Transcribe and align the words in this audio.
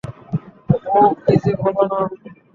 ও, 0.91 1.01
কী 1.23 1.33
যে 1.43 1.51
বলো 1.61 1.83
না। 1.91 1.99